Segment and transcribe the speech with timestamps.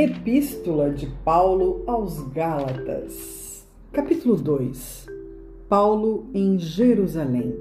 [0.00, 5.08] Epístola de Paulo aos Gálatas, capítulo 2
[5.68, 7.52] Paulo em Jerusalém.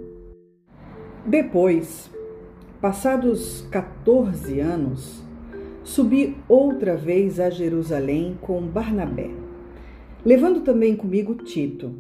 [1.26, 2.12] Depois,
[2.80, 5.24] passados 14 anos,
[5.84, 9.32] subi outra vez a Jerusalém com Barnabé,
[10.24, 11.92] levando também comigo Tito.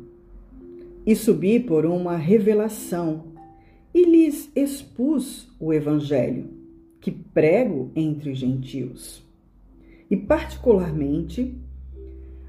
[1.03, 3.23] E subi por uma revelação
[3.91, 6.47] e lhes expus o Evangelho,
[7.01, 9.25] que prego entre os gentios
[10.09, 11.57] e, particularmente,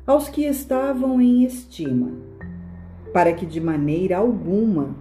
[0.07, 2.13] aos que estavam em estima,
[3.13, 4.97] para que de maneira alguma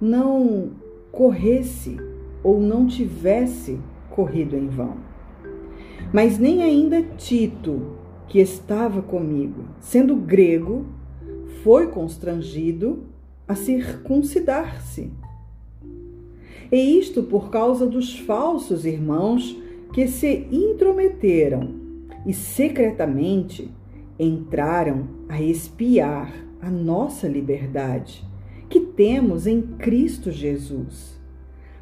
[0.00, 0.72] não
[1.10, 1.96] corresse
[2.42, 3.80] ou não tivesse
[4.10, 4.96] corrido em vão.
[6.12, 7.96] Mas nem ainda Tito,
[8.28, 10.84] que estava comigo, sendo grego,
[11.62, 13.04] foi constrangido
[13.46, 15.12] a circuncidar-se.
[16.70, 19.56] E isto por causa dos falsos irmãos
[19.92, 21.83] que se intrometeram
[22.24, 23.70] e secretamente
[24.18, 28.24] entraram a espiar a nossa liberdade
[28.68, 31.20] que temos em Cristo Jesus,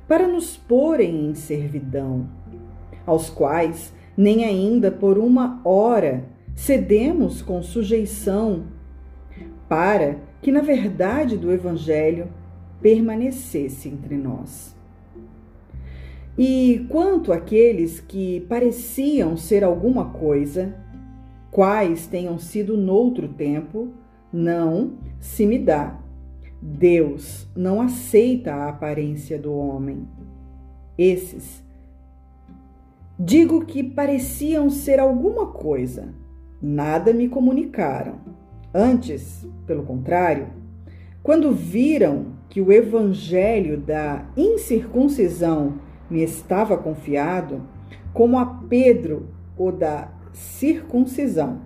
[0.09, 2.29] para nos porem em servidão,
[3.07, 8.65] aos quais nem ainda por uma hora cedemos com sujeição,
[9.69, 12.29] para que na verdade do Evangelho
[12.81, 14.77] permanecesse entre nós.
[16.37, 20.75] E quanto àqueles que pareciam ser alguma coisa,
[21.51, 23.89] quais tenham sido noutro tempo,
[24.33, 25.99] não se me dá.
[26.61, 30.09] Deus não aceita a aparência do homem.
[30.97, 31.63] Esses,
[33.19, 36.15] digo que pareciam ser alguma coisa,
[36.61, 38.21] nada me comunicaram.
[38.73, 40.47] Antes, pelo contrário,
[41.23, 45.75] quando viram que o evangelho da incircuncisão
[46.13, 47.63] me estava confiado,
[48.13, 51.61] como a Pedro o da circuncisão.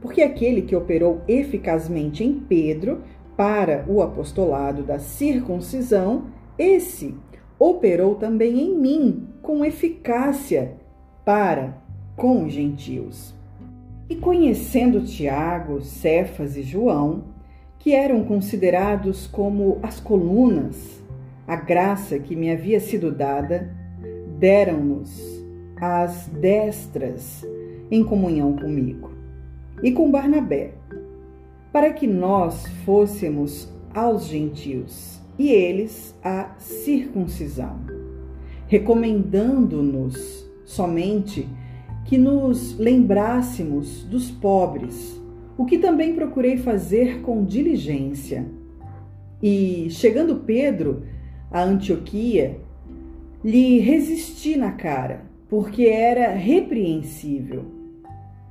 [0.00, 3.02] Porque aquele que operou eficazmente em Pedro
[3.36, 7.16] para o apostolado da circuncisão, esse
[7.58, 10.76] operou também em mim com eficácia
[11.24, 11.82] para
[12.16, 13.34] com os gentios.
[14.08, 17.24] E conhecendo Tiago, Cefas e João,
[17.78, 21.02] que eram considerados como as colunas
[21.46, 23.70] a graça que me havia sido dada,
[24.42, 25.22] deram-nos
[25.80, 27.46] as destras
[27.88, 29.12] em comunhão comigo
[29.84, 30.72] e com Barnabé,
[31.72, 37.78] para que nós fôssemos aos gentios e eles à circuncisão,
[38.66, 41.48] recomendando-nos somente
[42.04, 45.22] que nos lembrássemos dos pobres,
[45.56, 48.44] o que também procurei fazer com diligência.
[49.40, 51.04] E, chegando Pedro,
[51.48, 52.60] a Antioquia,
[53.44, 57.64] lhe resisti na cara, porque era repreensível.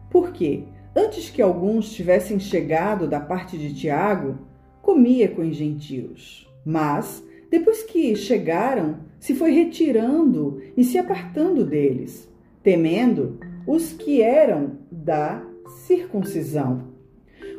[0.09, 0.63] Por quê?
[0.95, 4.37] Antes que alguns tivessem chegado da parte de Tiago,
[4.81, 6.47] comia com os gentios.
[6.65, 12.29] Mas, depois que chegaram, se foi retirando e se apartando deles,
[12.61, 15.41] temendo os que eram da
[15.85, 16.91] circuncisão.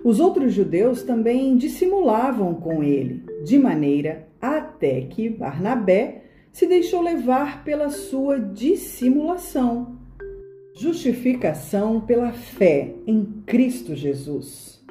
[0.04, 7.64] Os outros judeus também dissimulavam com ele, de maneira até que Barnabé se deixou levar
[7.64, 9.98] pela sua dissimulação.
[10.74, 14.84] Justificação pela fé em Cristo Jesus.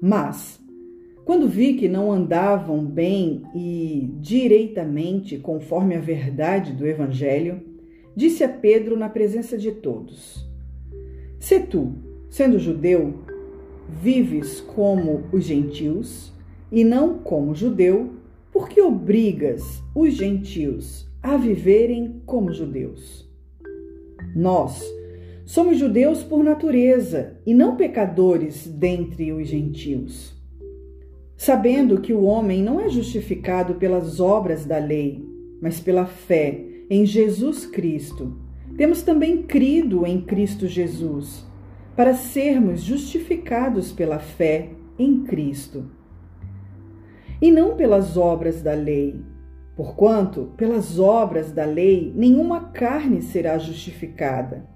[0.00, 0.60] Mas,
[1.24, 7.60] quando vi que não andavam bem e direitamente conforme a verdade do Evangelho,
[8.14, 10.48] disse a Pedro na presença de todos:
[11.38, 11.94] Se tu,
[12.28, 13.14] sendo judeu,
[13.88, 16.32] vives como os gentios
[16.70, 18.19] e não como judeu,
[18.60, 23.26] por que obrigas os gentios a viverem como judeus?
[24.36, 24.84] Nós
[25.46, 30.38] somos judeus por natureza e não pecadores dentre os gentios.
[31.38, 35.24] Sabendo que o homem não é justificado pelas obras da lei,
[35.62, 38.36] mas pela fé em Jesus Cristo,
[38.76, 41.46] temos também crido em Cristo Jesus,
[41.96, 44.68] para sermos justificados pela fé
[44.98, 45.98] em Cristo
[47.40, 49.22] e não pelas obras da lei.
[49.76, 54.66] Porquanto, pelas obras da lei, nenhuma carne será justificada.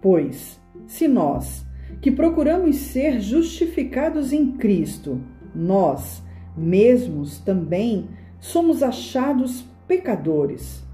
[0.00, 1.66] Pois, se nós,
[2.00, 5.20] que procuramos ser justificados em Cristo,
[5.54, 6.22] nós
[6.56, 8.08] mesmos também
[8.40, 10.84] somos achados pecadores,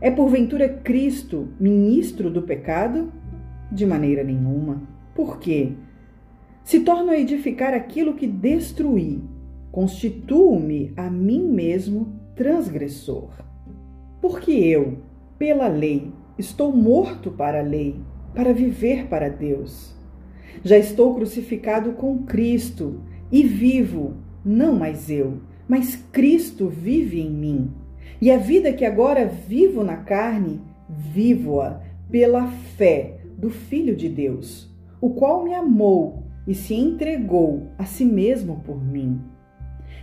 [0.00, 3.12] é porventura Cristo ministro do pecado?
[3.72, 4.82] De maneira nenhuma.
[5.14, 5.72] Por quê?
[6.62, 9.22] Se torno a edificar aquilo que destruí
[9.70, 13.30] constituo-me a mim mesmo transgressor.
[14.20, 14.98] Porque eu,
[15.38, 17.96] pela lei, estou morto para a lei,
[18.34, 19.94] para viver para Deus.
[20.64, 24.14] Já estou crucificado com Cristo e vivo,
[24.44, 27.70] não mais eu, mas Cristo vive em mim.
[28.20, 31.80] E a vida que agora vivo na carne, vivo-a
[32.10, 34.70] pela fé do Filho de Deus,
[35.00, 39.20] o qual me amou e se entregou a si mesmo por mim.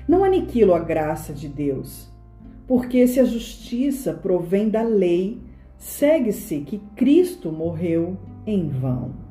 [0.07, 2.09] Não aniquilo a graça de Deus,
[2.67, 5.41] porque se a justiça provém da lei,
[5.77, 9.22] segue-se que Cristo morreu em vão.